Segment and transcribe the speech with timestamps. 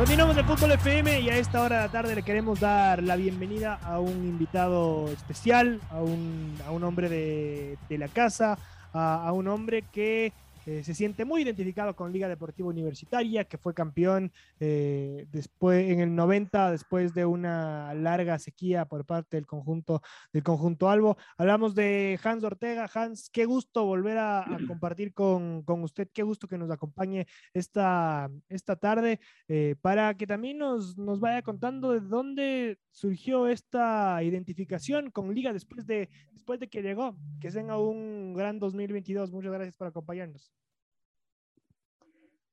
[0.00, 3.16] Continuamos el Fútbol FM y a esta hora de la tarde le queremos dar la
[3.16, 8.56] bienvenida a un invitado especial, a un, a un hombre de, de la casa,
[8.94, 10.32] a, a, un hombre que
[10.66, 16.00] eh, se siente muy identificado con Liga Deportiva Universitaria, que fue campeón eh, después, en
[16.00, 21.16] el 90, después de una larga sequía por parte del conjunto, del conjunto Albo.
[21.38, 22.88] Hablamos de Hans Ortega.
[22.92, 27.26] Hans, qué gusto volver a, a compartir con, con, usted, qué gusto que nos acompañe
[27.54, 34.22] esta, esta tarde eh, para que también nos, nos vaya contando de dónde surgió esta
[34.22, 37.16] identificación con Liga después de, después de que llegó.
[37.40, 39.32] Que tenga un gran 2022.
[39.32, 40.49] Muchas gracias por acompañarnos.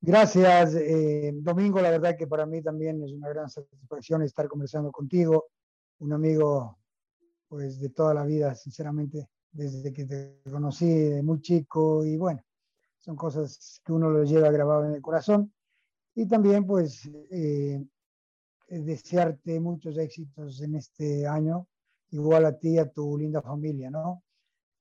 [0.00, 1.80] Gracias, eh, Domingo.
[1.80, 5.46] La verdad que para mí también es una gran satisfacción estar conversando contigo,
[5.98, 6.78] un amigo
[7.48, 12.40] pues de toda la vida, sinceramente, desde que te conocí de muy chico y bueno,
[12.98, 15.52] son cosas que uno lo lleva grabado en el corazón.
[16.14, 17.84] Y también pues eh,
[18.68, 21.66] desearte muchos éxitos en este año,
[22.10, 24.22] igual a ti y a tu linda familia, ¿no?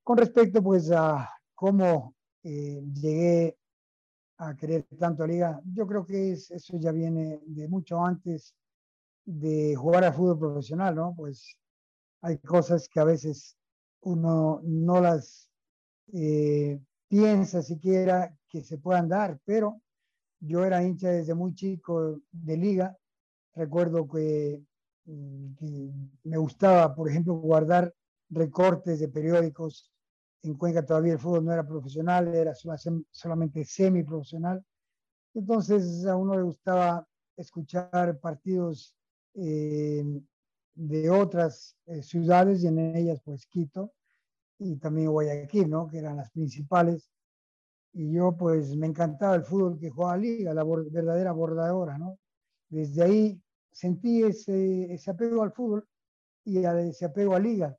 [0.04, 3.58] Con respecto pues a cómo eh, llegué
[4.38, 5.62] a querer tanto a liga.
[5.74, 8.54] Yo creo que es, eso ya viene de mucho antes
[9.26, 11.14] de jugar al fútbol profesional, ¿no?
[11.16, 11.58] Pues
[12.22, 13.58] hay cosas que a veces
[14.02, 15.50] uno no las
[16.14, 19.82] eh, piensa siquiera que se puedan dar, pero
[20.40, 22.98] yo era hincha desde muy chico de liga.
[23.56, 24.62] Recuerdo que,
[25.06, 25.92] que
[26.24, 27.94] me gustaba, por ejemplo, guardar
[28.30, 29.92] recortes de periódicos
[30.44, 32.54] en Cuenca todavía el fútbol no era profesional, era
[33.12, 34.64] solamente semiprofesional.
[35.34, 38.96] Entonces a uno le gustaba escuchar partidos
[39.36, 40.04] eh,
[40.76, 43.94] de otras eh, ciudades y en ellas pues Quito
[44.60, 45.88] y también Guayaquil, ¿no?
[45.88, 47.12] Que eran las principales.
[47.94, 52.20] Y yo pues me encantaba el fútbol que jugaba Liga, la verdadera bordadora, ¿no?
[52.70, 55.88] Desde ahí sentí ese, ese apego al fútbol
[56.44, 57.78] y a, ese apego a Liga.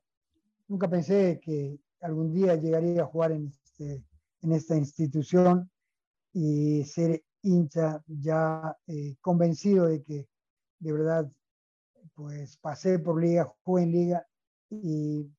[0.67, 4.03] Nunca pensé que algún día llegaría a jugar en, este,
[4.41, 5.69] en esta institución
[6.33, 10.27] y ser hincha ya eh, convencido de que
[10.79, 11.31] de verdad
[12.13, 14.27] pues pasé por liga, jugué en liga
[14.69, 15.29] y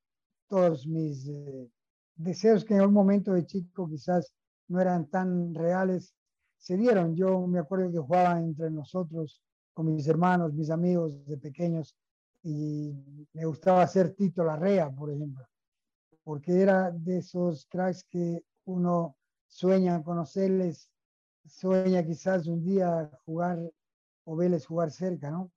[0.49, 1.71] todos mis eh,
[2.17, 4.33] deseos que en un momento de chico quizás
[4.69, 6.15] no eran tan reales
[6.59, 7.15] se dieron.
[7.15, 11.97] Yo me acuerdo que jugaba entre nosotros con mis hermanos, mis amigos de pequeños
[12.43, 12.93] y
[13.33, 15.50] me gustaba hacer Tito Larrea, por ejemplo
[16.25, 19.17] porque era de esos cracks que uno
[19.47, 20.91] sueña conocerles,
[21.47, 23.59] sueña quizás un día jugar
[24.25, 25.51] o verles jugar cerca, ¿no?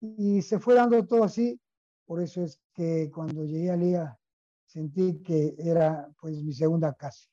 [0.00, 1.60] Y se fue dando todo así,
[2.06, 4.18] por eso es que cuando llegué a Liga
[4.66, 7.28] sentí que era pues mi segunda casa.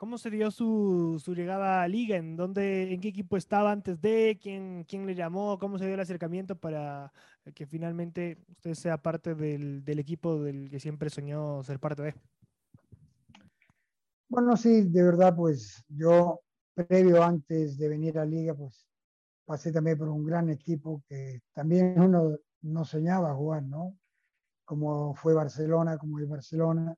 [0.00, 2.16] ¿Cómo se dio su, su, llegada a Liga?
[2.16, 4.38] ¿En, dónde, ¿En qué equipo estaba antes de?
[4.40, 5.58] ¿Quién, ¿Quién le llamó?
[5.58, 7.12] ¿Cómo se dio el acercamiento para
[7.54, 12.14] que finalmente usted sea parte del, del equipo del que siempre soñó ser parte de?
[14.30, 16.40] Bueno, sí, de verdad, pues yo,
[16.72, 18.86] previo antes de venir a Liga, pues
[19.44, 23.98] pasé también por un gran equipo que también uno no soñaba jugar, ¿no?
[24.64, 26.96] Como fue Barcelona, como es Barcelona.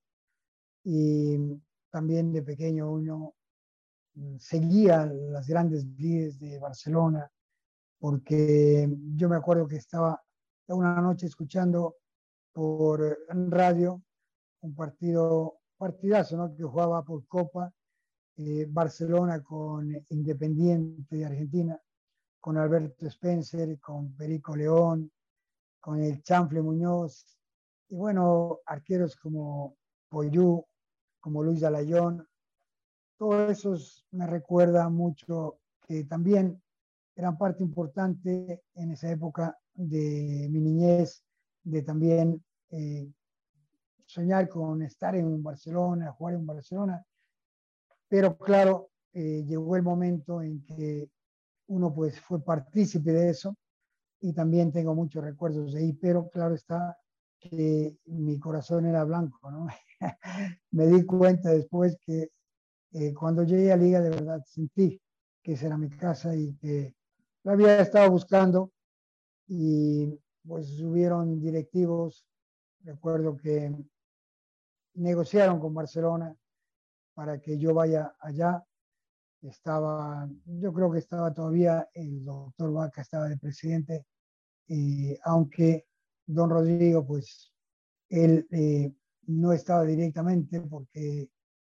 [0.84, 1.36] Y
[1.92, 3.34] también de pequeño uno
[4.14, 7.30] mm, seguía las grandes líderes de Barcelona,
[8.00, 10.20] porque yo me acuerdo que estaba
[10.66, 11.96] una noche escuchando
[12.52, 14.02] por radio
[14.62, 16.54] un partido, partidazo, ¿no?
[16.54, 17.72] que jugaba por Copa,
[18.36, 21.80] eh, Barcelona con Independiente de Argentina,
[22.40, 25.10] con Alberto Spencer, con Perico León,
[25.80, 27.38] con el Chanfle Muñoz,
[27.88, 29.76] y bueno, arqueros como
[30.08, 30.64] Poyú,
[31.22, 32.28] como Luis Alayón.
[33.16, 33.74] Todo eso
[34.10, 36.60] me recuerda mucho que también
[37.14, 41.24] eran parte importante en esa época de mi niñez,
[41.62, 43.10] de también eh,
[44.04, 47.06] soñar con estar en un Barcelona, jugar en Barcelona,
[48.08, 51.08] pero claro, eh, llegó el momento en que
[51.68, 53.56] uno pues fue partícipe de eso
[54.20, 56.98] y también tengo muchos recuerdos de ahí, pero claro está
[57.42, 59.66] que mi corazón era blanco, ¿no?
[60.70, 62.30] Me di cuenta después que
[62.92, 65.00] eh, cuando llegué a Liga de verdad sentí
[65.42, 66.94] que esa era mi casa y que
[67.42, 68.72] la había estado buscando
[69.48, 72.24] y pues hubieron directivos,
[72.84, 73.74] recuerdo que
[74.94, 76.34] negociaron con Barcelona
[77.14, 78.64] para que yo vaya allá.
[79.42, 84.06] Estaba, yo creo que estaba todavía el doctor Vaca, estaba de presidente,
[84.68, 85.86] y aunque
[86.32, 87.52] don Rodrigo, pues
[88.08, 88.92] él eh,
[89.26, 91.28] no estaba directamente porque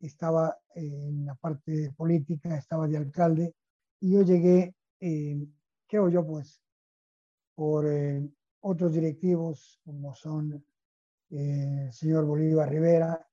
[0.01, 3.55] estaba en la parte política, estaba de alcalde,
[4.01, 5.47] y yo llegué, eh,
[5.87, 6.61] creo yo, pues,
[7.55, 8.29] por eh,
[8.61, 10.65] otros directivos como son
[11.31, 13.27] el señor Bolívar Rivera,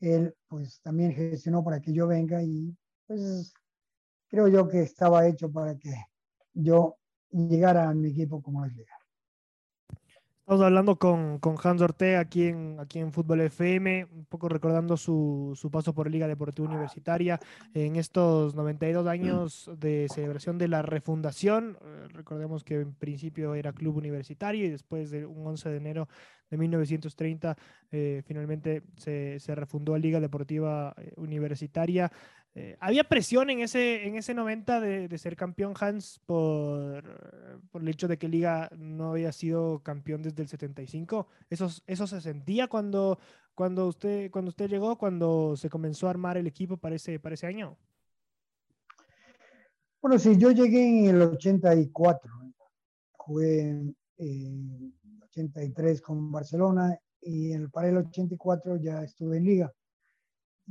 [0.00, 2.76] él pues también gestionó para que yo venga y
[3.06, 3.52] pues
[4.28, 5.94] creo yo que estaba hecho para que
[6.52, 6.98] yo
[7.30, 8.95] llegara a mi equipo como es legal.
[10.46, 14.96] Estamos hablando con, con, Hans Ortega aquí en, aquí en Fútbol FM, un poco recordando
[14.96, 17.40] su, su, paso por Liga Deportiva Universitaria
[17.74, 21.76] en estos 92 años de celebración de la refundación.
[21.82, 26.08] Eh, recordemos que en principio era club universitario y después de un 11 de enero
[26.48, 27.56] de 1930
[27.90, 32.12] eh, finalmente se, se, refundó Liga Deportiva eh, Universitaria.
[32.58, 37.04] Eh, ¿Había presión en ese, en ese 90 de, ser campeón Hans por,
[37.70, 41.28] por, el hecho de que Liga no había sido campeón desde el 75?
[41.50, 43.18] ¿Eso, eso se sentía cuando,
[43.54, 47.34] cuando, usted, cuando usted llegó, cuando se comenzó a armar el equipo para ese, para
[47.34, 47.76] ese año?
[50.00, 52.32] Bueno, sí, yo llegué en el 84.
[53.12, 54.94] Jugué en
[55.24, 59.74] 83 con Barcelona y el, para el 84 ya estuve en Liga.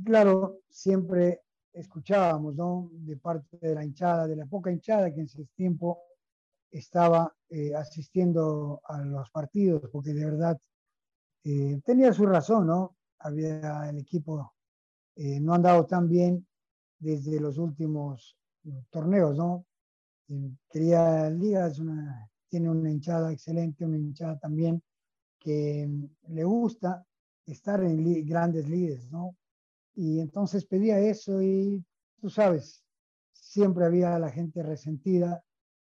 [0.04, 1.42] Claro, siempre
[1.76, 2.90] escuchábamos, ¿no?
[2.92, 6.00] De parte de la hinchada, de la poca hinchada que en ese tiempo
[6.70, 10.58] estaba eh, asistiendo a los partidos, porque de verdad
[11.44, 12.96] eh, tenía su razón, ¿no?
[13.18, 14.54] Había el equipo
[15.16, 16.46] eh, no andado tan bien
[16.98, 18.36] desde los últimos
[18.90, 19.64] torneos, ¿no?
[20.68, 24.82] quería Liga es una, tiene una hinchada excelente, una hinchada también
[25.38, 25.88] que
[26.28, 27.06] le gusta
[27.44, 29.36] estar en grandes líderes, ¿no?
[29.96, 31.82] Y entonces pedía eso y
[32.20, 32.84] tú sabes,
[33.32, 35.42] siempre había la gente resentida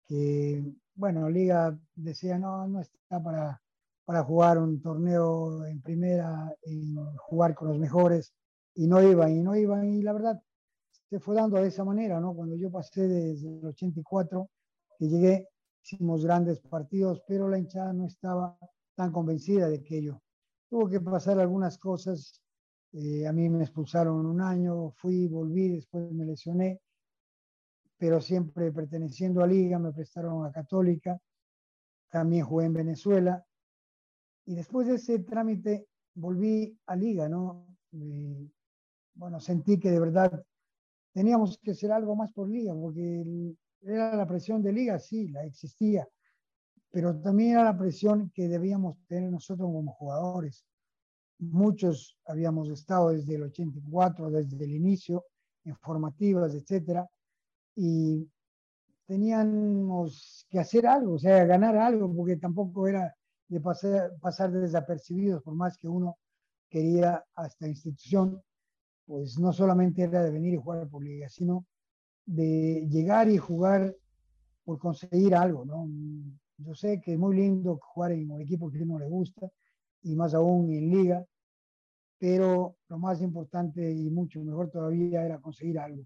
[0.06, 0.62] que,
[0.94, 3.60] bueno, Liga decía, no, no está para,
[4.04, 8.34] para jugar un torneo en primera, y jugar con los mejores,
[8.74, 10.40] y no iban, y no iban, y la verdad
[11.08, 12.34] se fue dando de esa manera, ¿no?
[12.34, 14.50] Cuando yo pasé desde el 84,
[14.98, 15.48] que llegué,
[15.82, 18.58] hicimos grandes partidos, pero la hinchada no estaba
[18.94, 20.20] tan convencida de aquello.
[20.68, 22.42] Tuvo que pasar algunas cosas
[22.92, 26.80] eh, a mí me expulsaron un año, fui, volví, después me lesioné,
[27.98, 31.18] pero siempre perteneciendo a Liga, me prestaron a Católica,
[32.10, 33.44] también jugué en Venezuela,
[34.46, 37.66] y después de ese trámite volví a Liga, ¿no?
[39.14, 40.44] bueno, sentí que de verdad
[41.12, 43.24] teníamos que hacer algo más por Liga, porque
[43.82, 46.06] era la presión de Liga, sí, la existía,
[46.90, 50.64] pero también era la presión que debíamos tener nosotros como jugadores
[51.38, 55.24] muchos habíamos estado desde el 84, desde el inicio,
[55.64, 57.08] en formativas, etcétera,
[57.74, 58.28] y
[59.06, 63.14] teníamos que hacer algo, o sea, ganar algo, porque tampoco era
[63.48, 66.16] de pasar, pasar desapercibidos, por más que uno
[66.68, 68.42] quería a esta institución,
[69.06, 71.66] pues no solamente era de venir y jugar por liga, sino
[72.24, 73.94] de llegar y jugar
[74.64, 75.88] por conseguir algo, ¿no?
[76.58, 79.48] Yo sé que es muy lindo jugar en un equipo que a uno le gusta,
[80.06, 81.26] y más aún en liga,
[82.18, 86.04] pero lo más importante y mucho mejor todavía era conseguir algo.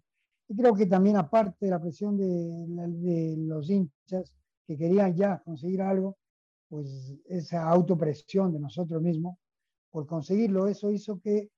[0.49, 4.35] Y creo que también aparte de la presión de, los hinchas
[4.67, 6.17] que querían ya conseguir algo,
[6.69, 9.37] pues esa autopresión de nosotros mismos
[9.91, 11.51] por conseguirlo, eso hizo que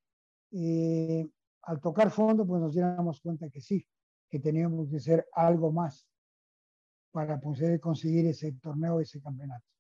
[0.52, 1.28] eh,
[1.62, 3.86] al tocar fondo pues nos diéramos cuenta que sí,
[4.28, 6.06] que teníamos que hacer algo más
[7.12, 9.71] para poder conseguir ese torneo, ese campeonato.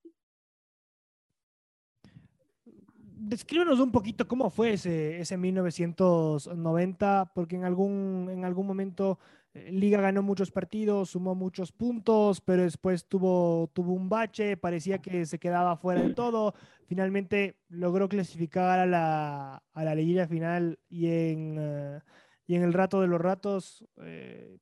[3.22, 9.18] Descríbenos un poquito cómo fue ese, ese 1990, porque en algún, en algún momento
[9.54, 14.98] eh, Liga ganó muchos partidos, sumó muchos puntos, pero después tuvo, tuvo un bache, parecía
[14.98, 16.54] que se quedaba fuera de todo.
[16.86, 22.00] Finalmente logró clasificar a la, a la liguilla final y en, eh,
[22.46, 24.58] y en el rato de los ratos, eh,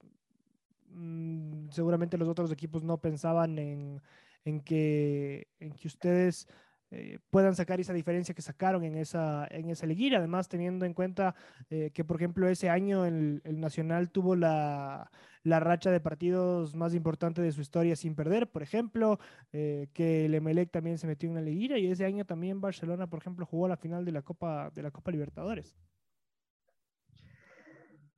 [0.90, 4.02] mm, seguramente los otros equipos no pensaban en,
[4.44, 6.46] en, que, en que ustedes
[6.92, 10.18] eh, puedan sacar esa diferencia que sacaron en esa, en esa liguilla.
[10.18, 11.36] Además, teniendo en cuenta
[11.70, 15.10] eh, que, por ejemplo, ese año el, Nacional tuvo la,
[15.44, 19.20] racha de partidos más importante de su historia sin perder, por ejemplo,
[19.52, 23.08] eh, que el Emelec también se metió en una liguilla y ese año también Barcelona,
[23.08, 25.76] por ejemplo, jugó la final de la Copa, de la Copa Libertadores.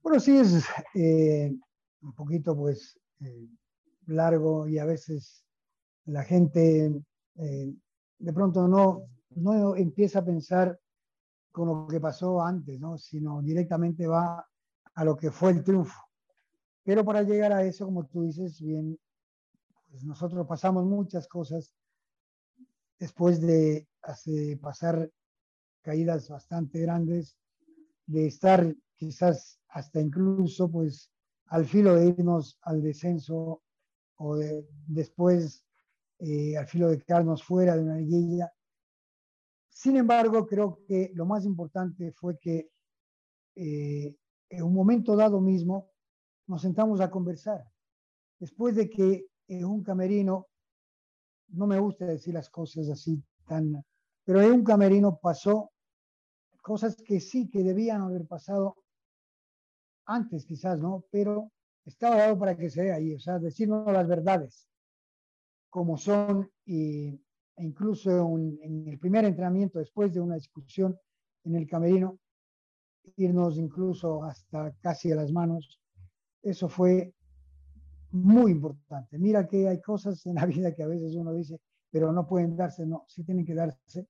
[0.02, 0.64] Bueno, sí es
[0.95, 2.99] un poquito pues
[4.07, 5.45] largo y a veces
[6.07, 6.91] la gente
[8.23, 10.79] de pronto no, no empieza a pensar
[11.50, 12.97] con lo que pasó antes, ¿no?
[12.97, 14.47] sino directamente va
[14.95, 16.00] a lo que fue el triunfo.
[16.85, 18.99] Pero para llegar a eso, como tú dices, bien,
[19.91, 21.75] pues nosotros pasamos muchas cosas
[22.99, 23.88] después de
[24.61, 25.11] pasar
[25.83, 27.37] caídas bastante grandes,
[28.07, 31.11] de estar quizás hasta incluso pues
[31.47, 33.62] al filo de irnos al descenso
[34.17, 35.64] o de, después
[36.25, 38.52] eh, al filo de quedarnos fuera de una liguilla.
[39.69, 42.71] Sin embargo, creo que lo más importante fue que
[43.57, 44.17] eh,
[44.49, 45.91] en un momento dado mismo
[46.47, 47.64] nos sentamos a conversar.
[48.38, 50.47] Después de que en un camerino,
[51.49, 53.85] no me gusta decir las cosas así tan,
[54.23, 55.73] pero en un camerino pasó
[56.62, 58.76] cosas que sí, que debían haber pasado
[60.07, 61.05] antes quizás, ¿no?
[61.11, 61.50] Pero
[61.85, 64.69] estaba dado para que se vea ahí, o sea, decirnos las verdades
[65.73, 67.19] como son, e
[67.57, 70.95] incluso en el primer entrenamiento, después de una discusión
[71.45, 72.19] en el camerino,
[73.17, 75.81] irnos incluso hasta casi a las manos,
[76.43, 77.14] eso fue
[78.11, 79.19] muy importante.
[79.19, 81.59] Mira que hay cosas en la vida que a veces uno dice,
[81.91, 84.07] pero no pueden darse, no, sí tienen que darse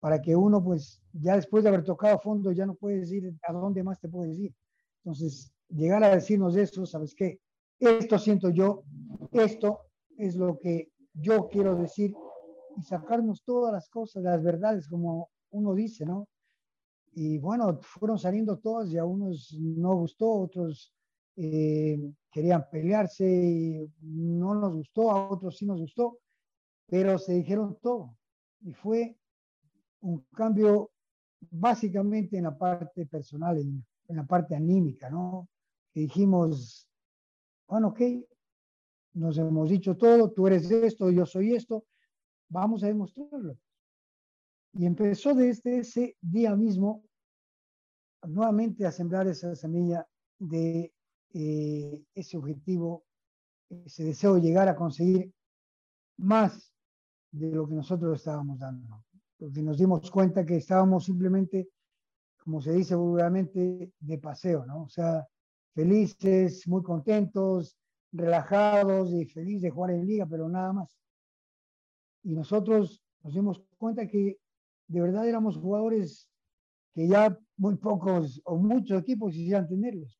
[0.00, 3.52] para que uno, pues, ya después de haber tocado fondo, ya no puedes ir a
[3.54, 4.54] dónde más te puedes ir.
[5.02, 7.40] Entonces, llegar a decirnos eso, ¿sabes qué?
[7.80, 8.84] Esto siento yo,
[9.32, 9.80] esto
[10.18, 12.14] es lo que yo quiero decir,
[12.76, 16.28] y sacarnos todas las cosas, las verdades, como uno dice, ¿no?
[17.12, 20.92] Y bueno, fueron saliendo todas y a unos no gustó, otros
[21.36, 21.98] eh,
[22.30, 26.18] querían pelearse y no nos gustó, a otros sí nos gustó,
[26.86, 28.16] pero se dijeron todo.
[28.60, 29.16] Y fue
[30.00, 30.90] un cambio
[31.50, 35.48] básicamente en la parte personal, en, la parte anímica, ¿no?
[35.94, 36.88] Dijimos,
[37.66, 38.00] bueno, ok,
[39.16, 41.86] nos hemos dicho todo, tú eres esto, yo soy esto,
[42.48, 43.58] vamos a demostrarlo.
[44.74, 47.02] Y empezó desde ese día mismo
[48.26, 50.06] nuevamente a sembrar esa semilla
[50.38, 50.92] de
[51.32, 53.04] eh, ese objetivo,
[53.86, 55.32] ese deseo de llegar a conseguir
[56.18, 56.74] más
[57.30, 59.02] de lo que nosotros estábamos dando.
[59.38, 61.70] Porque nos dimos cuenta que estábamos simplemente,
[62.44, 64.82] como se dice vulgarmente, de paseo, ¿no?
[64.82, 65.26] O sea,
[65.74, 67.78] felices, muy contentos,
[68.16, 70.98] relajados y felices de jugar en liga, pero nada más.
[72.22, 74.38] Y nosotros nos dimos cuenta que
[74.88, 76.28] de verdad éramos jugadores
[76.94, 80.18] que ya muy pocos o muchos equipos quisieran tenerlos,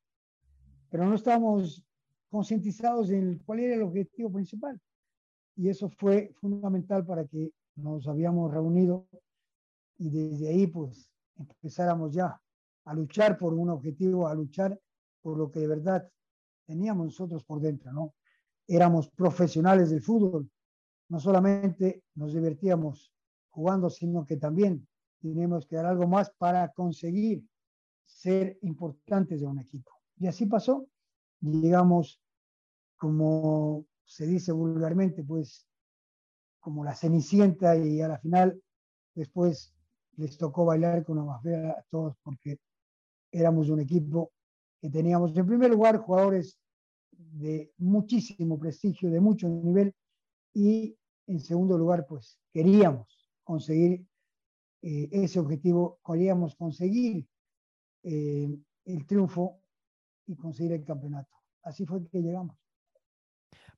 [0.89, 1.83] pero no estábamos
[2.29, 4.79] concientizados en cuál era el objetivo principal.
[5.55, 9.07] Y eso fue fundamental para que nos habíamos reunido
[9.97, 12.39] y desde ahí pues empezáramos ya
[12.85, 14.79] a luchar por un objetivo, a luchar
[15.21, 16.09] por lo que de verdad
[16.67, 18.13] teníamos nosotros por dentro, ¿no?
[18.67, 20.49] Éramos profesionales del fútbol,
[21.09, 23.13] no solamente nos divertíamos
[23.49, 24.85] jugando, sino que también
[25.19, 27.43] teníamos que dar algo más para conseguir
[28.05, 29.91] ser importantes de un equipo.
[30.19, 30.85] Y así pasó.
[31.39, 32.21] Llegamos,
[32.97, 35.67] como se dice vulgarmente, pues
[36.59, 38.61] como la cenicienta y a la final
[39.15, 39.73] después
[40.17, 42.59] les tocó bailar con la más a todos porque
[43.31, 44.31] éramos un equipo
[44.87, 46.59] que teníamos en primer lugar jugadores
[47.11, 49.93] de muchísimo prestigio, de mucho nivel,
[50.53, 54.05] y en segundo lugar, pues queríamos conseguir
[54.81, 57.27] eh, ese objetivo, queríamos conseguir
[58.03, 59.61] eh, el triunfo
[60.25, 61.35] y conseguir el campeonato.
[61.63, 62.55] Así fue que llegamos.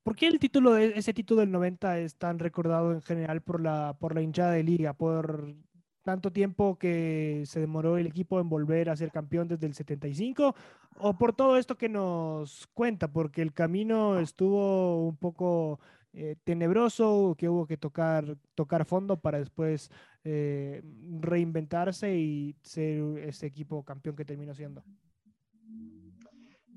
[0.04, 3.62] ¿Por qué el título, de, ese título del 90 es tan recordado en general por
[3.62, 4.94] la, por la hinchada de liga?
[4.94, 5.56] Por
[6.04, 10.56] tanto tiempo que se demoró el equipo en volver a ser campeón desde el 75
[10.98, 15.80] o por todo esto que nos cuenta, porque el camino estuvo un poco
[16.12, 19.92] eh, tenebroso, que hubo que tocar, tocar fondo para después
[20.24, 20.82] eh,
[21.20, 24.84] reinventarse y ser ese equipo campeón que terminó siendo.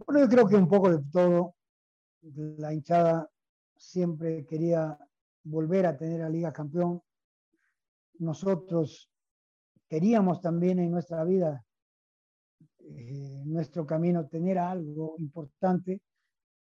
[0.07, 1.55] Bueno, yo creo que un poco de todo,
[2.21, 3.29] la hinchada
[3.77, 4.99] siempre quería
[5.45, 7.03] volver a tener a Liga Campeón.
[8.19, 9.12] Nosotros
[9.93, 11.63] queríamos también en nuestra vida,
[12.79, 16.01] eh, nuestro camino, tener algo importante.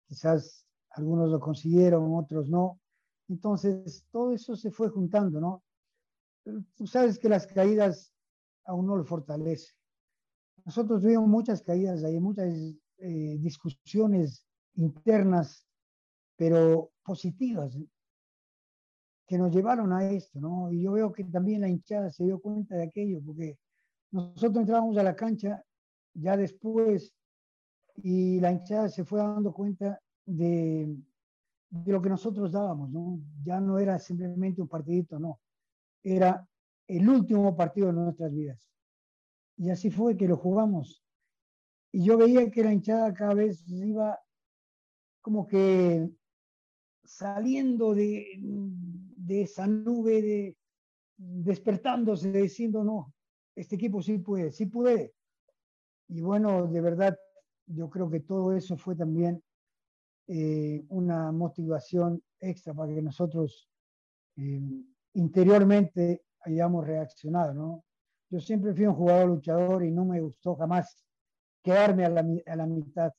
[0.09, 2.81] Quizás algunos lo consiguieron, otros no.
[3.29, 5.63] Entonces, todo eso se fue juntando, ¿no?
[6.75, 8.11] tú sabes que las caídas
[8.65, 9.75] a uno lo fortalece.
[10.65, 12.49] Nosotros tuvimos muchas caídas, hay muchas
[12.97, 14.47] eh, discusiones
[14.77, 15.67] internas,
[16.37, 17.77] pero positivas,
[19.31, 20.73] que nos llevaron a esto, ¿no?
[20.73, 23.57] Y yo veo que también la hinchada se dio cuenta de aquello, porque
[24.11, 25.65] nosotros entrábamos a la cancha
[26.15, 27.15] ya después
[28.03, 30.97] y la hinchada se fue dando cuenta de,
[31.69, 33.21] de lo que nosotros dábamos, ¿no?
[33.45, 35.39] Ya no era simplemente un partidito, no.
[36.03, 36.45] Era
[36.89, 38.59] el último partido de nuestras vidas.
[39.59, 41.05] Y así fue que lo jugamos.
[41.93, 44.19] Y yo veía que la hinchada cada vez iba
[45.21, 46.11] como que
[47.05, 48.27] saliendo de,
[49.31, 50.57] de esa nube, de,
[51.17, 53.15] despertándose, diciendo, no,
[53.55, 55.15] este equipo sí puede, sí puede.
[56.09, 57.17] Y bueno, de verdad,
[57.67, 59.41] yo creo que todo eso fue también
[60.27, 63.71] eh, una motivación extra para que nosotros
[64.37, 64.61] eh,
[65.15, 67.85] interiormente hayamos reaccionado, ¿no?
[68.31, 71.05] Yo siempre fui un jugador luchador y no me gustó jamás
[71.63, 73.13] quedarme a la, a la mitad.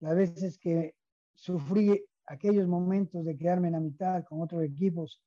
[0.00, 0.94] Las veces que
[1.34, 5.20] sufrí aquellos momentos de quedarme en la mitad con otros equipos,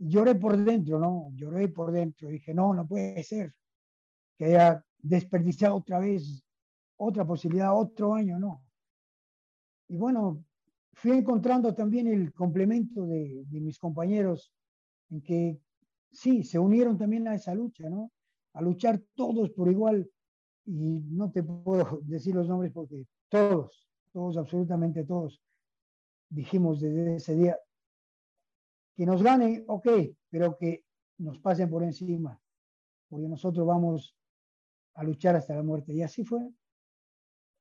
[0.00, 1.30] lloré por dentro, ¿no?
[1.34, 2.28] Lloré por dentro.
[2.28, 3.54] Dije, no, no puede ser
[4.36, 6.42] que haya desperdiciado otra vez
[7.02, 8.62] otra posibilidad, otro año, no.
[9.88, 10.44] Y bueno,
[10.92, 14.52] fui encontrando también el complemento de, de mis compañeros
[15.08, 15.60] en que
[16.12, 18.12] sí, se unieron también a esa lucha, ¿no?
[18.52, 20.10] A luchar todos por igual.
[20.66, 25.40] Y no te puedo decir los nombres porque todos, todos, absolutamente todos,
[26.28, 27.58] dijimos desde ese día,
[29.00, 29.88] que nos ganen, ok,
[30.28, 30.84] pero que
[31.16, 32.38] nos pasen por encima,
[33.08, 34.14] porque nosotros vamos
[34.92, 35.94] a luchar hasta la muerte.
[35.94, 36.46] Y así fue.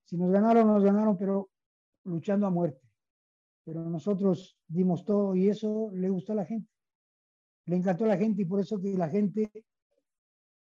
[0.03, 1.49] Si nos ganaron, nos ganaron, pero
[2.03, 2.85] luchando a muerte.
[3.63, 6.69] Pero nosotros dimos todo y eso le gustó a la gente
[7.69, 9.51] le encantó a la gente y por eso que la gente,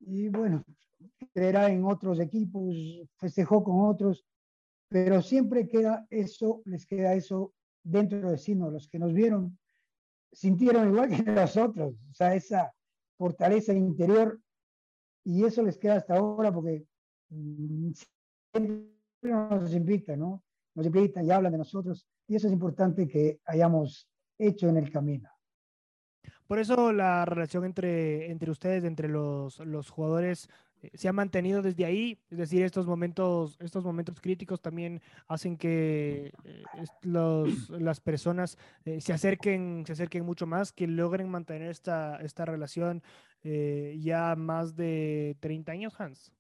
[0.01, 0.65] y bueno,
[1.35, 2.77] creerá en otros equipos,
[3.17, 4.25] festejó con otros,
[4.89, 8.71] pero siempre queda eso, les queda eso dentro de sí, ¿no?
[8.71, 9.59] Los que nos vieron
[10.33, 12.73] sintieron igual que nosotros, o sea, esa
[13.17, 14.41] fortaleza interior
[15.25, 16.85] y eso les queda hasta ahora porque
[17.29, 17.93] mm,
[18.53, 18.93] siempre
[19.23, 20.43] nos invitan, ¿no?
[20.75, 24.91] Nos invitan y hablan de nosotros y eso es importante que hayamos hecho en el
[24.91, 25.29] camino.
[26.47, 30.49] Por eso la relación entre, entre ustedes, entre los, los jugadores,
[30.95, 32.19] se ha mantenido desde ahí.
[32.31, 36.65] Es decir, estos momentos, estos momentos críticos también hacen que eh,
[37.03, 42.45] los, las personas eh, se, acerquen, se acerquen mucho más, que logren mantener esta, esta
[42.45, 43.03] relación
[43.45, 46.33] ya más de 30 años, Hans.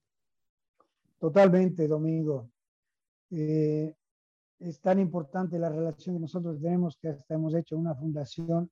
[1.19, 2.49] Totalmente, Domingo.
[3.29, 8.71] es tan importante la relación que nosotros tenemos que hasta hemos hecho una fundación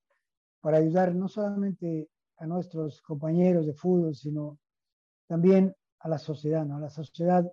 [0.60, 4.58] para ayudar no solamente a nuestros compañeros de fútbol, sino
[5.30, 6.78] también a la sociedad, ¿no?
[6.78, 7.48] a la sociedad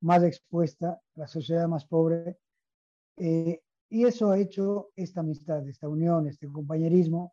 [0.00, 2.40] más expuesta, la sociedad más pobre.
[3.16, 7.32] Eh, y eso ha hecho esta amistad, esta unión, este compañerismo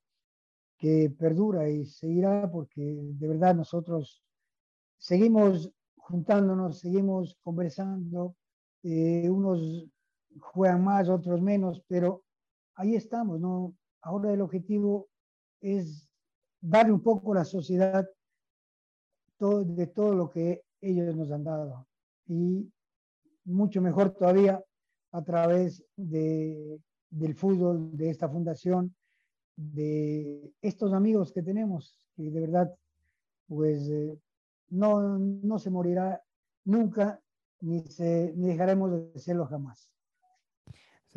[0.78, 4.22] que perdura y seguirá porque de verdad nosotros
[5.00, 8.36] seguimos juntándonos, seguimos conversando,
[8.84, 9.88] eh, unos
[10.40, 12.22] juegan más, otros menos, pero
[12.76, 13.74] ahí estamos, ¿no?
[14.04, 15.08] Ahora el objetivo
[15.60, 16.08] es
[16.62, 18.08] darle un poco a la sociedad
[19.40, 21.88] de todo lo que ellos nos han dado.
[22.28, 22.70] Y
[23.46, 24.64] mucho mejor todavía
[25.12, 28.96] a través de, del fútbol, de esta fundación,
[29.56, 32.76] de estos amigos que tenemos, que de verdad,
[33.48, 34.20] pues eh,
[34.70, 36.22] no, no se morirá
[36.66, 37.22] nunca,
[37.62, 39.90] ni, se, ni dejaremos de serlo jamás.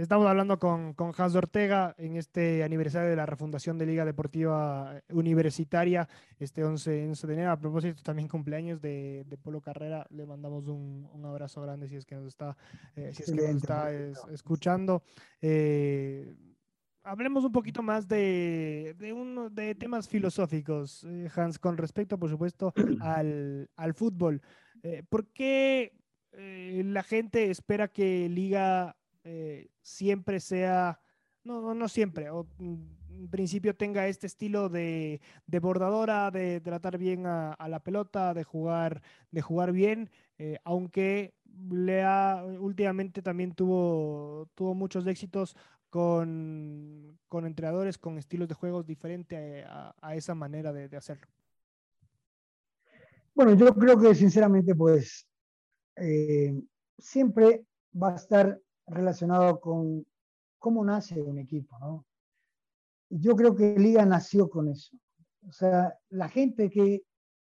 [0.00, 4.98] Estamos hablando con, con, Hans Ortega en este aniversario de la refundación de Liga Deportiva
[5.10, 6.08] Universitaria,
[6.38, 7.50] este 11, de enero.
[7.50, 10.06] A propósito, también cumpleaños de, de Polo Carrera.
[10.08, 12.56] Le mandamos un, un, abrazo grande si es que nos está,
[12.96, 13.92] eh, si es que nos está
[14.32, 15.02] escuchando.
[15.42, 16.34] Eh,
[17.02, 22.30] hablemos un poquito más de, de, uno, de temas filosóficos, eh, Hans, con respecto, por
[22.30, 24.40] supuesto, al, al fútbol.
[25.10, 25.92] ¿Por qué
[26.32, 31.00] la gente espera que Liga eh, siempre sea,
[31.44, 37.26] no, no siempre, o mm, en principio tenga este estilo de, bordadora, de, tratar bien
[37.26, 41.34] a, la pelota, de jugar, de jugar bien, eh, aunque
[41.70, 45.56] Lea últimamente también tuvo, tuvo muchos éxitos
[45.90, 51.26] con, con entrenadores con estilos de juegos diferentes a, esa manera de, hacerlo.
[53.34, 55.26] Bueno, yo creo que sinceramente, pues
[55.96, 56.62] eh,
[56.98, 57.64] siempre
[58.00, 60.06] va a estar relacionado con
[60.58, 62.06] cómo nace un equipo, ¿no?
[63.08, 64.96] Yo creo que Liga nació con eso.
[65.48, 67.02] O sea, la gente que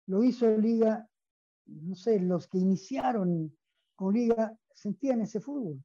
[0.06, 1.08] lo hizo Liga,
[1.66, 3.56] no sé, los que iniciaron
[3.96, 5.84] con Liga sentían ese fútbol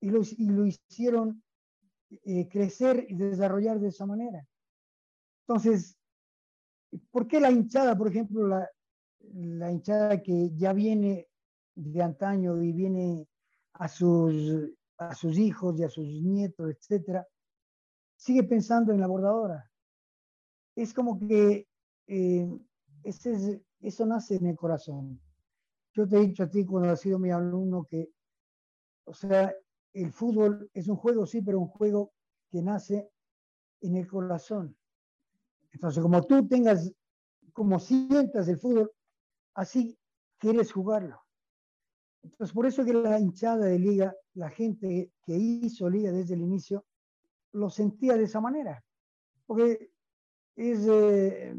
[0.00, 1.42] y lo, y lo hicieron
[2.10, 4.46] eh, crecer y desarrollar de esa manera.
[5.46, 5.96] Entonces,
[7.10, 8.70] ¿por qué la hinchada, por ejemplo, la,
[9.32, 11.28] la hinchada que ya viene
[11.74, 13.26] de antaño y viene
[13.74, 17.26] a sus, a sus hijos y a sus nietos, etcétera,
[18.16, 19.70] sigue pensando en la bordadora?
[20.74, 21.68] Es como que
[22.06, 22.48] eh,
[23.02, 25.20] ese eso nace en el corazón.
[25.92, 28.10] Yo te he dicho a ti cuando has sido mi alumno que,
[29.04, 29.54] o sea,
[29.92, 32.12] el fútbol es un juego, sí, pero un juego
[32.50, 33.10] que nace
[33.82, 34.76] en el corazón.
[35.70, 36.90] Entonces, como tú tengas,
[37.52, 38.90] como sientas el fútbol,
[39.54, 39.98] así
[40.38, 41.23] quieres jugarlo.
[42.24, 46.40] Entonces, por eso que la hinchada de liga, la gente que hizo liga desde el
[46.40, 46.84] inicio,
[47.52, 48.82] lo sentía de esa manera.
[49.46, 49.90] Porque
[50.56, 51.54] es eh,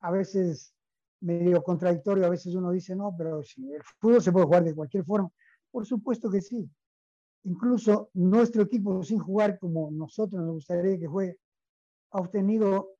[0.00, 0.74] a veces
[1.20, 4.74] medio contradictorio, a veces uno dice, no, pero si el fútbol se puede jugar de
[4.74, 5.30] cualquier forma.
[5.70, 6.68] Por supuesto que sí.
[7.44, 11.38] Incluso nuestro equipo sin jugar como nosotros nos gustaría que juegue,
[12.10, 12.96] ha obtenido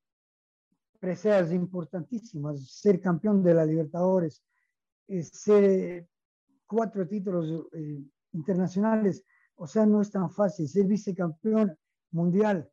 [1.01, 4.43] preseas importantísimas, ser campeón de la Libertadores,
[5.09, 6.07] eh, ser
[6.67, 8.03] cuatro títulos eh,
[8.33, 9.25] internacionales,
[9.57, 11.77] o sea, no es tan fácil, ser vicecampeón
[12.11, 12.71] mundial,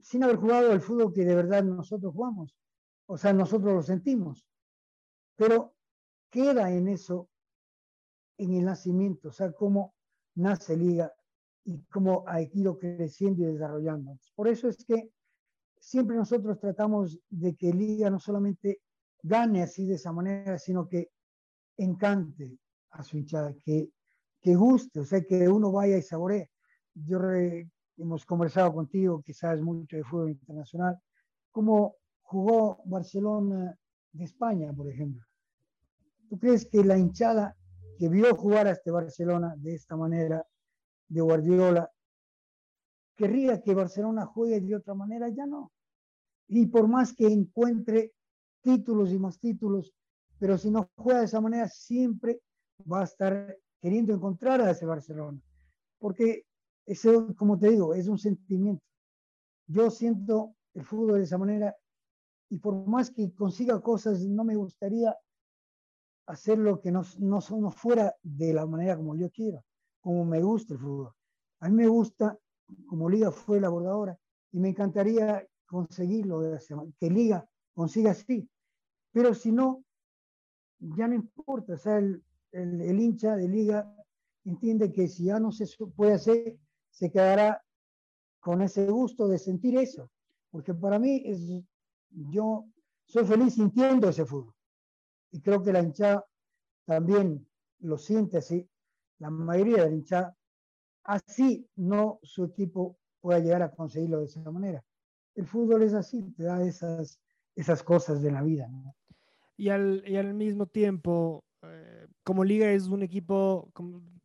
[0.00, 2.56] sin haber jugado el fútbol que de verdad nosotros jugamos,
[3.06, 4.46] o sea, nosotros lo sentimos,
[5.36, 5.74] pero
[6.30, 7.28] queda en eso,
[8.38, 9.94] en el nacimiento, o sea, cómo
[10.34, 11.12] nace Liga
[11.64, 14.18] y cómo ha ido creciendo y desarrollando.
[14.34, 15.10] Por eso es que
[15.78, 18.80] siempre nosotros tratamos de que Liga no solamente
[19.22, 21.10] gane así de esa manera, sino que
[21.82, 22.58] encante
[22.90, 23.90] a su hinchada, que,
[24.40, 26.50] que guste, o sea, que uno vaya y saboree.
[26.94, 27.18] Yo
[27.96, 30.98] hemos conversado contigo, sabes mucho de fútbol internacional,
[31.50, 33.76] cómo jugó Barcelona
[34.12, 35.24] de España, por ejemplo.
[36.28, 37.56] ¿Tú crees que la hinchada
[37.98, 40.44] que vio jugar a este Barcelona de esta manera,
[41.08, 41.90] de Guardiola,
[43.16, 45.28] querría que Barcelona juegue de otra manera?
[45.28, 45.72] Ya no.
[46.48, 48.12] Y por más que encuentre
[48.62, 49.92] títulos y más títulos,
[50.42, 52.40] pero si no juega de esa manera, siempre
[52.92, 55.40] va a estar queriendo encontrar a ese Barcelona.
[56.00, 56.46] Porque
[56.84, 58.82] eso, como te digo, es un sentimiento.
[59.68, 61.76] Yo siento el fútbol de esa manera
[62.48, 65.16] y por más que consiga cosas, no me gustaría
[66.26, 69.64] hacer lo que no, no, no fuera de la manera como yo quiero,
[70.00, 71.12] como me gusta el fútbol.
[71.60, 72.36] A mí me gusta,
[72.88, 74.18] como Liga fue la bordadora,
[74.50, 76.58] y me encantaría conseguirlo,
[76.98, 78.50] que Liga consiga así.
[79.12, 79.84] Pero si no,
[80.96, 83.94] ya no importa, o sea, el, el, hincha de liga
[84.44, 85.66] entiende que si ya no se
[85.96, 86.58] puede hacer,
[86.90, 87.62] se quedará
[88.40, 90.10] con ese gusto de sentir eso,
[90.50, 91.40] porque para mí es,
[92.10, 92.66] yo
[93.06, 94.54] soy feliz sintiendo ese fútbol
[95.30, 96.26] y creo que la hinchada
[96.84, 97.46] también
[97.78, 98.68] lo siente así,
[99.18, 100.36] la mayoría de la hinchada,
[101.04, 104.84] así no su equipo pueda llegar a conseguirlo de esa manera.
[105.34, 107.20] El fútbol es así, te da esas,
[107.54, 108.68] esas cosas de la vida.
[108.68, 108.94] ¿no?
[109.62, 113.70] Y al, mismo tiempo, eh, como liga es un equipo,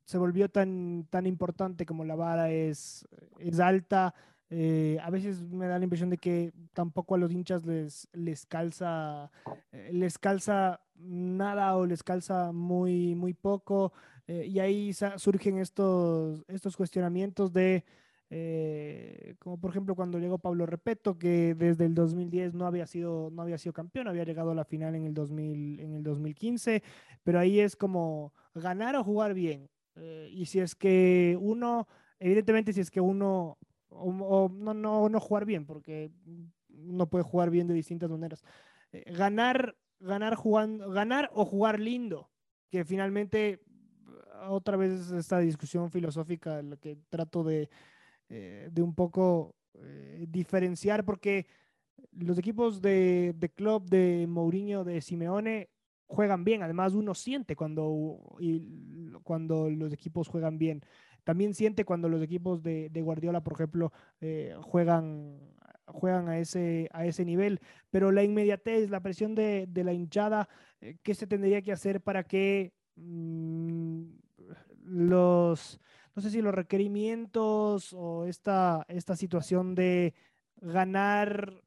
[0.04, 4.16] se volvió tan, tan importante como la vara es, es alta,
[4.50, 8.48] eh, a veces me da la impresión de que tampoco a los hinchas les, les
[8.48, 9.30] calza
[9.72, 13.92] eh, les calza nada o les calza muy muy poco
[14.26, 17.84] y ahí surgen estos estos cuestionamientos de
[18.30, 23.30] eh, como por ejemplo cuando llegó Pablo Repeto, que desde el 2010 no había sido,
[23.32, 26.84] no había sido campeón, había llegado a la final en el, 2000, en el 2015,
[27.24, 29.70] pero ahí es como ganar o jugar bien.
[29.96, 31.88] Eh, y si es que uno,
[32.20, 33.58] evidentemente si es que uno,
[33.90, 36.12] o, no, no, no jugar bien, porque
[36.68, 38.44] no puede jugar bien de distintas maneras.
[38.92, 42.30] Eh, ganar, ganar, jugando, ganar o jugar lindo,
[42.70, 43.62] que finalmente
[44.50, 47.70] otra vez esta discusión filosófica, la que trato de,
[48.30, 51.48] eh, de un poco eh, diferenciar, porque
[52.12, 55.70] los equipos de, de club de Mourinho, de Simeone,
[56.08, 56.64] juegan bien.
[56.64, 60.82] Además, uno siente cuando, y, cuando los equipos juegan bien.
[61.24, 65.38] También siente cuando los equipos de, de Guardiola, por ejemplo, eh, juegan,
[65.86, 67.60] juegan a, ese, a ese nivel.
[67.90, 70.48] Pero la inmediatez, la presión de, de la hinchada,
[71.04, 74.04] ¿qué se tendría que hacer para que mmm,
[74.84, 75.80] los
[76.18, 80.16] no sé si los requerimientos o esta, esta situación de
[80.56, 81.62] ganar,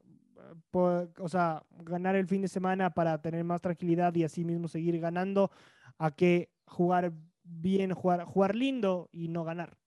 [0.73, 4.99] o sea, ganar el fin de semana para tener más tranquilidad y así mismo seguir
[4.99, 5.53] ganando,
[5.99, 7.13] a que jugar
[7.45, 9.79] bien, jugar, jugar lindo y no ganar.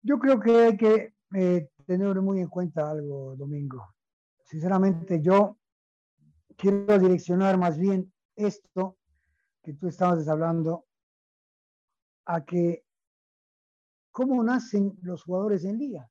[0.00, 3.94] Yo creo que hay que eh, tener muy en cuenta algo, Domingo.
[4.46, 5.58] Sinceramente, yo
[6.56, 8.96] quiero direccionar más bien esto
[9.62, 10.86] que tú estabas hablando
[12.26, 12.84] a que
[14.10, 16.10] cómo nacen los jugadores en liga.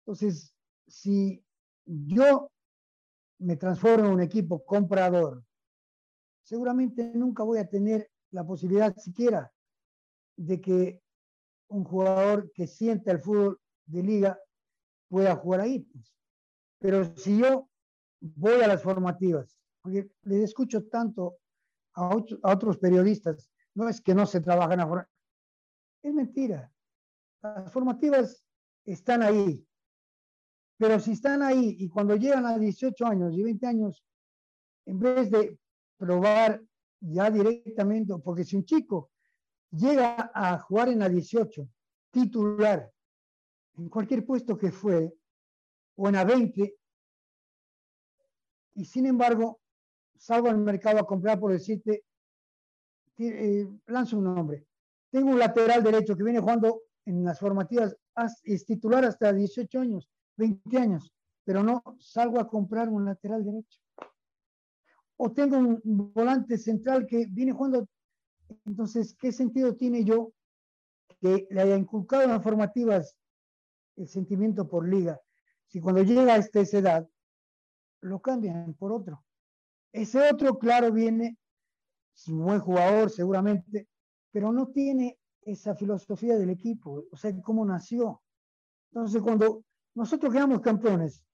[0.00, 0.54] Entonces,
[0.86, 1.44] si
[1.86, 2.50] yo
[3.38, 5.44] me transformo en un equipo comprador,
[6.42, 9.52] seguramente nunca voy a tener la posibilidad siquiera
[10.36, 11.02] de que
[11.68, 14.38] un jugador que sienta el fútbol de liga
[15.08, 15.80] pueda jugar ahí.
[15.80, 16.12] Pues.
[16.80, 17.68] Pero si yo
[18.20, 21.36] voy a las formativas, porque les escucho tanto
[21.94, 25.08] a, otros periodistas, no es que no se trabajan afuera,
[26.02, 26.72] es mentira.
[27.42, 28.44] Las formativas
[28.84, 29.66] están ahí.
[30.78, 34.04] Pero si están ahí y cuando llegan a 18 años y 20 años,
[34.86, 35.58] en vez de
[35.96, 36.62] probar
[37.00, 39.10] ya directamente, porque si un chico
[39.70, 41.68] llega a jugar en la 18,
[42.10, 42.90] titular,
[43.76, 45.12] en cualquier puesto que fue,
[45.96, 46.74] o en la 20,
[48.74, 49.60] y sin embargo
[50.16, 52.04] salgo al mercado a comprar por decirte,
[53.28, 54.66] eh, lanzo un nombre.
[55.10, 57.96] Tengo un lateral derecho que viene jugando en las formativas,
[58.44, 61.12] es titular hasta 18 años, 20 años,
[61.44, 63.80] pero no salgo a comprar un lateral derecho.
[65.16, 67.86] O tengo un volante central que viene jugando,
[68.64, 70.32] entonces, ¿qué sentido tiene yo
[71.20, 73.16] que le haya inculcado en las formativas
[73.96, 75.20] el sentimiento por liga?
[75.66, 77.08] Si cuando llega a esta edad,
[78.00, 79.24] lo cambian por otro.
[79.92, 81.36] Ese otro, claro, viene,
[82.14, 83.88] es un buen jugador seguramente,
[84.30, 88.22] pero no tiene esa filosofía del equipo, o sea, cómo nació.
[88.92, 91.24] Entonces, cuando nosotros quedamos campeones,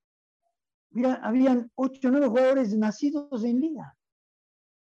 [0.90, 3.96] mira, habían ocho o jugadores nacidos en liga.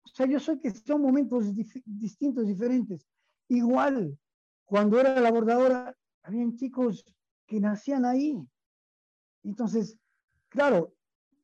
[0.05, 3.07] O sea, yo sé que son momentos distintos, diferentes.
[3.49, 4.19] Igual,
[4.64, 7.05] cuando era la bordadora, habían chicos
[7.47, 8.40] que nacían ahí.
[9.43, 9.99] Entonces,
[10.49, 10.95] claro,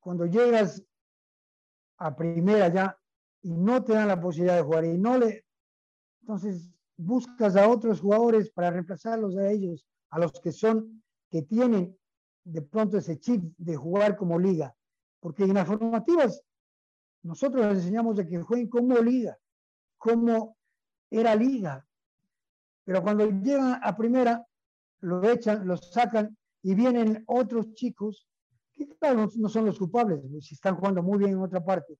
[0.00, 0.82] cuando llegas
[1.98, 2.98] a primera ya
[3.46, 5.44] y no te dan la posibilidad de jugar y no le...
[6.22, 11.96] Entonces buscas a otros jugadores para reemplazarlos a ellos, a los que son, que tienen
[12.42, 14.74] de pronto ese chip de jugar como liga.
[15.20, 16.42] Porque en las formativas
[17.22, 19.38] nosotros les enseñamos de que jueguen como liga,
[19.96, 20.56] como
[21.08, 21.86] era liga.
[22.84, 24.44] Pero cuando llegan a primera,
[25.02, 28.26] lo echan, lo sacan y vienen otros chicos
[28.72, 31.96] que claro, no, son los culpables, si están jugando muy bien en otra parte,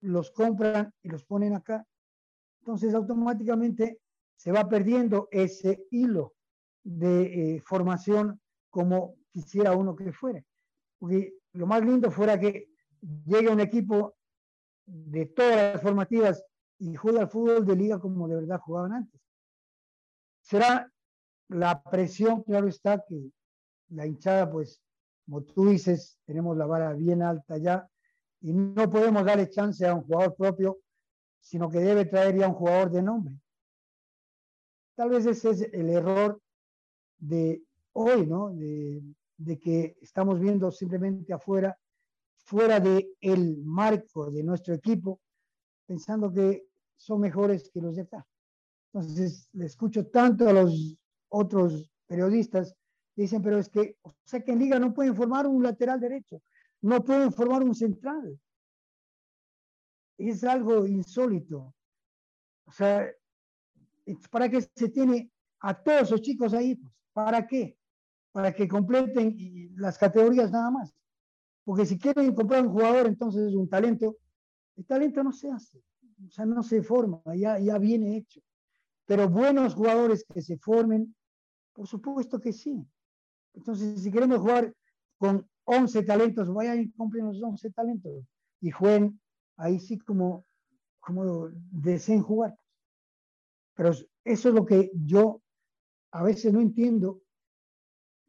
[0.00, 1.86] los compran y los ponen acá,
[2.60, 4.00] entonces automáticamente
[4.36, 6.34] se va perdiendo ese hilo
[6.82, 10.42] de eh, formación como quisiera uno que fuera.
[10.98, 12.68] Porque lo más lindo fuera que
[13.26, 14.16] llegue un equipo
[14.86, 16.44] de todas las formativas
[16.78, 19.20] y juegue al fútbol de liga como de verdad jugaban antes.
[20.40, 20.90] Será
[21.48, 23.30] la presión, claro está, que
[23.88, 24.82] la hinchada pues
[25.30, 27.88] como tú dices, tenemos la vara bien alta ya
[28.40, 30.78] y no podemos darle chance a un jugador propio,
[31.40, 33.34] sino que debe traer ya un jugador de nombre.
[34.94, 36.40] Tal vez ese es el error
[37.18, 38.50] de hoy, ¿no?
[38.50, 39.02] De,
[39.58, 41.76] que estamos viendo simplemente afuera,
[42.44, 45.20] fuera del el marco de nuestro equipo,
[45.86, 48.26] pensando que son mejores que los de acá.
[48.92, 50.96] Entonces, le escucho tanto a los
[51.28, 52.76] otros periodistas
[53.20, 56.40] Dicen, pero es que, o sea que en liga no pueden formar un lateral derecho,
[56.82, 58.38] no pueden formar un central.
[60.18, 61.74] Es algo insólito.
[62.64, 63.06] O sea,
[64.30, 66.76] ¿para qué se tiene a todos esos chicos ahí?
[66.76, 67.76] Pues, ¿Para qué?
[68.32, 69.36] Para que completen
[69.76, 70.94] las categorías nada más.
[71.64, 74.16] Porque si quieren comprar un jugador, entonces es un talento.
[74.76, 75.82] El talento no se hace,
[76.26, 78.40] o sea, no se forma, ya, ya viene hecho.
[79.04, 81.14] Pero buenos jugadores que se formen,
[81.72, 82.86] por supuesto que sí.
[83.52, 84.74] Entonces, si queremos jugar
[85.18, 88.24] con 11 talentos, vayan y compren los 11 talentos
[88.60, 89.20] y jueguen
[89.56, 90.44] ahí sí como,
[90.98, 92.58] como deseen jugar.
[93.74, 93.92] Pero
[94.24, 95.40] eso es lo que yo
[96.10, 97.22] a veces no entiendo.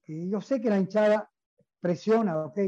[0.05, 1.31] yo sé que la hinchada
[1.79, 2.59] presiona, ok,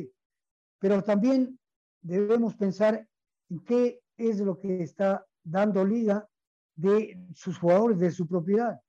[0.80, 1.60] pero también
[2.02, 3.08] debemos pensar
[3.50, 6.28] en qué es lo que está dando liga
[6.76, 8.82] de sus jugadores, de su propiedad.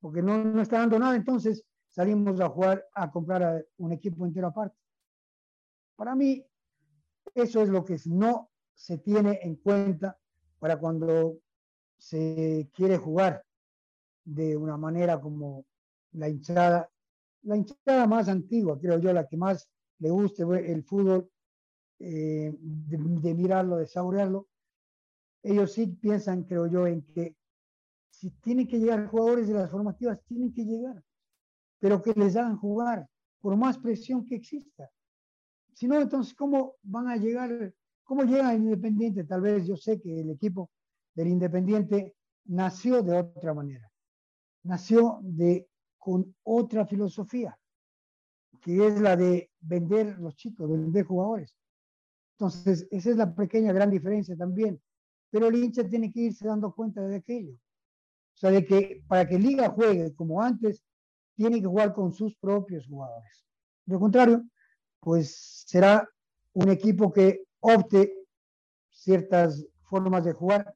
[0.00, 4.48] Porque no, no está dando nada, entonces salimos a jugar, a comprar un equipo entero
[4.48, 4.76] aparte.
[5.96, 6.44] Para mí,
[7.34, 10.18] eso es lo que no se tiene en cuenta
[10.58, 11.38] para cuando
[11.98, 13.44] se quiere jugar
[14.24, 15.66] de una manera como
[16.12, 16.90] la hinchada,
[17.42, 21.30] la hinchada más antigua, creo yo, la que más le guste el fútbol,
[21.98, 24.48] eh, de, de, mirarlo, de saborearlo.
[25.42, 27.36] Ellos sí piensan, creo yo, en que
[28.10, 31.02] si tienen que llegar jugadores de las formativas, tienen que llegar
[31.80, 33.08] pero que les hagan jugar,
[33.40, 34.88] por más presión que exista.
[35.74, 37.74] Si no, entonces, ¿cómo van a llegar?
[38.04, 39.24] ¿Cómo llega el Independiente?
[39.24, 40.70] Tal vez yo sé que el equipo
[41.14, 42.14] del Independiente
[42.44, 43.90] nació de otra manera,
[44.62, 47.58] nació de, con otra filosofía,
[48.60, 51.56] que es la de vender los chicos, de vender jugadores.
[52.32, 54.80] Entonces, esa es la pequeña gran diferencia también.
[55.30, 57.52] Pero el hincha tiene que irse dando cuenta de aquello.
[57.52, 60.82] O sea, de que para que Liga juegue como antes,
[61.40, 63.46] tiene que jugar con sus propios jugadores.
[63.86, 64.44] De lo contrario,
[65.00, 66.06] pues será
[66.52, 68.12] un equipo que opte
[68.90, 70.74] ciertas formas de jugar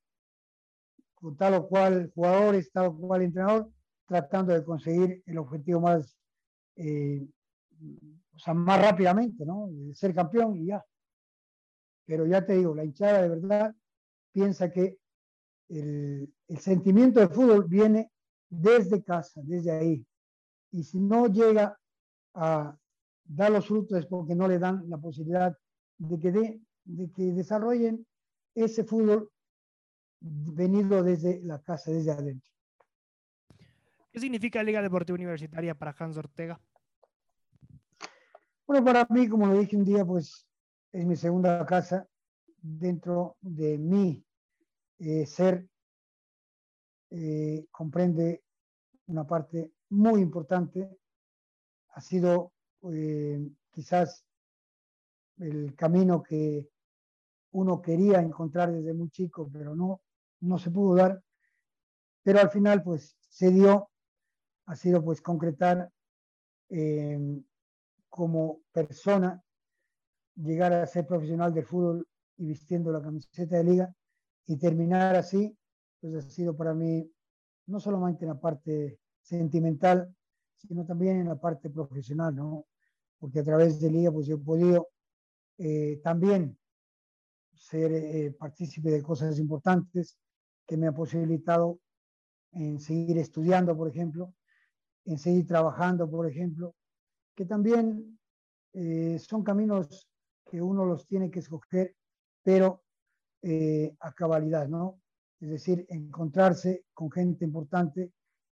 [1.16, 3.70] con tal o cual jugadores, tal o cual entrenador,
[4.06, 6.16] tratando de conseguir el objetivo más,
[6.76, 7.28] eh,
[8.32, 9.68] o sea, más rápidamente, ¿no?
[9.92, 10.82] ser campeón y ya.
[12.06, 13.74] Pero ya te digo, la hinchada de verdad
[14.32, 14.96] piensa que
[15.68, 18.10] el, sentimiento de fútbol viene
[18.48, 20.06] desde casa, desde ahí.
[20.74, 21.78] Y si no llega
[22.34, 22.76] a
[23.24, 25.56] dar los frutos es porque no le dan la posibilidad
[25.98, 28.04] de que, de, de que desarrollen
[28.56, 29.30] ese fútbol
[30.18, 32.50] venido desde la casa, desde adentro.
[34.10, 36.60] ¿Qué significa Liga Deportiva Universitaria para Hans Ortega?
[38.66, 40.44] Bueno, para mí, como lo dije un día, pues
[40.90, 42.08] es mi segunda casa
[42.60, 44.24] dentro de mi
[44.98, 45.68] eh, ser.
[47.10, 48.42] Eh, comprende
[49.06, 50.90] una parte muy importante.
[51.88, 52.52] Ha sido
[52.92, 54.24] eh, quizás
[55.38, 56.68] el camino que
[57.52, 60.02] uno quería encontrar desde muy chico, pero no,
[60.40, 61.22] no se pudo dar.
[62.22, 63.90] Pero al final, pues, se dio,
[64.66, 65.90] ha sido pues concretar
[68.08, 69.42] como persona
[70.36, 73.94] llegar a ser profesional del fútbol y vistiendo la camiseta de liga
[74.46, 75.56] y terminar así,
[76.00, 77.10] pues ha sido para mí
[77.66, 80.14] no solamente en la parte sentimental,
[80.56, 82.66] sino también en la parte profesional, ¿no?
[83.18, 84.88] Porque a través de liga, pues yo he podido
[85.58, 86.56] eh, también
[87.54, 90.18] ser eh, partícipe de cosas importantes
[90.66, 91.80] que me ha posibilitado
[92.52, 94.34] en seguir estudiando, por ejemplo,
[95.04, 96.74] en seguir trabajando, por ejemplo,
[97.34, 98.18] que también
[98.72, 100.08] eh, son caminos
[100.50, 101.96] que uno los tiene que escoger,
[102.42, 102.84] pero
[103.42, 105.00] eh, a cabalidad, ¿no?
[105.40, 108.12] Es decir, encontrarse con gente importante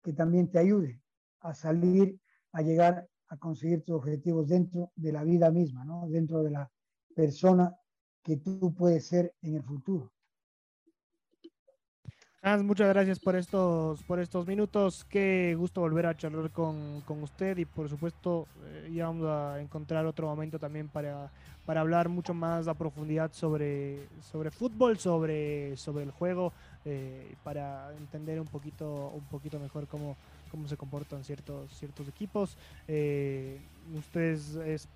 [0.07, 1.03] que también te ayude
[1.41, 2.17] a salir,
[2.53, 6.07] a llegar a conseguir tus objetivos dentro de la vida misma, ¿no?
[6.09, 6.71] Dentro de la
[7.13, 7.75] persona
[8.23, 10.13] que tú puedes ser en el futuro.
[12.41, 15.05] Hans, muchas gracias por estos, por estos minutos.
[15.05, 19.61] Qué gusto volver a charlar con, con usted y por supuesto eh, ya vamos a
[19.61, 21.33] encontrar otro momento también para,
[21.65, 26.53] para hablar mucho más a profundidad sobre, sobre fútbol, sobre, sobre el juego,
[26.87, 30.17] eh, para entender un poquito, un poquito mejor cómo,
[30.51, 32.57] cómo se comportan ciertos, ciertos equipos.
[32.89, 33.59] Eh,
[33.97, 34.89] usted es,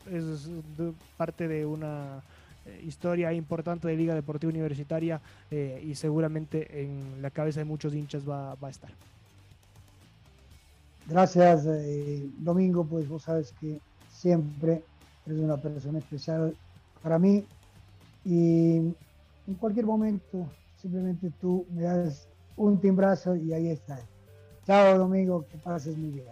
[1.16, 2.22] parte de una
[2.66, 7.94] eh, historia importante de Liga Deportiva Universitaria eh, y seguramente en la cabeza de muchos
[7.94, 8.90] hinchas va, va a estar.
[11.08, 11.66] Gracias,
[12.38, 13.80] Domingo, pues vos sabes que
[14.12, 14.82] siempre
[15.26, 16.54] eres una persona especial
[17.02, 17.44] para mí
[18.24, 20.46] y en cualquier momento
[20.80, 23.98] simplemente tú me das un timbrazo y ahí está.
[24.66, 26.26] Chao, Domingo, que pases muy bien.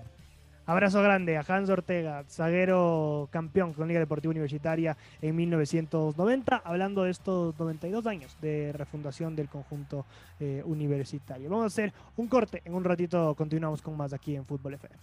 [0.67, 7.11] Abrazo grande a Hans Ortega, zaguero campeón con Liga Deportiva Universitaria en 1990, hablando de
[7.11, 10.05] estos 92 años de refundación del conjunto
[10.39, 11.49] eh, universitario.
[11.49, 14.95] Vamos a hacer un corte, en un ratito continuamos con más aquí en Fútbol FM.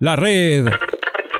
[0.00, 0.68] La red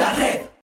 [0.00, 0.49] La red.